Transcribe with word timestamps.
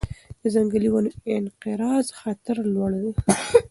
د 0.41 0.43
ځنګلي 0.55 0.89
ونو 0.91 1.09
انقراض 1.37 2.05
خطر 2.19 2.55
لوړ 2.73 2.91
دی. 3.01 3.11